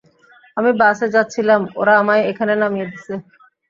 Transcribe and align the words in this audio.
আমি 0.57 0.71
বাসে 0.81 1.07
যাচ্ছিলাম 1.15 1.61
ওরা 1.79 1.93
আমায় 2.01 2.23
এখানে 2.31 2.53
নামিয়ে 2.61 2.89
দিছে। 2.91 3.13